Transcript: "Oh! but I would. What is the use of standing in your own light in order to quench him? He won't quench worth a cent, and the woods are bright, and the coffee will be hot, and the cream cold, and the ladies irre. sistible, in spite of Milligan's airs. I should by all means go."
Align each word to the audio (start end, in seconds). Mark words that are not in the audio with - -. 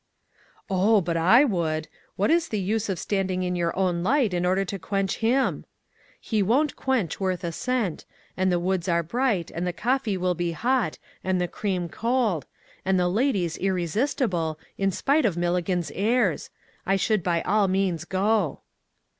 "Oh! 0.67 0.99
but 0.99 1.15
I 1.15 1.43
would. 1.45 1.87
What 2.15 2.31
is 2.31 2.47
the 2.47 2.59
use 2.59 2.89
of 2.89 2.97
standing 2.97 3.43
in 3.43 3.55
your 3.55 3.77
own 3.77 4.01
light 4.01 4.33
in 4.33 4.47
order 4.47 4.65
to 4.65 4.79
quench 4.79 5.17
him? 5.17 5.63
He 6.19 6.41
won't 6.41 6.75
quench 6.75 7.19
worth 7.19 7.43
a 7.43 7.51
cent, 7.51 8.05
and 8.35 8.51
the 8.51 8.57
woods 8.59 8.87
are 8.89 9.03
bright, 9.03 9.51
and 9.51 9.67
the 9.67 9.71
coffee 9.73 10.17
will 10.17 10.33
be 10.33 10.53
hot, 10.53 10.97
and 11.23 11.39
the 11.39 11.47
cream 11.47 11.87
cold, 11.87 12.47
and 12.83 12.99
the 12.99 13.09
ladies 13.09 13.59
irre. 13.59 13.83
sistible, 13.87 14.55
in 14.75 14.89
spite 14.89 15.23
of 15.23 15.37
Milligan's 15.37 15.91
airs. 15.93 16.49
I 16.83 16.95
should 16.95 17.21
by 17.21 17.43
all 17.43 17.67
means 17.67 18.03
go." 18.03 18.61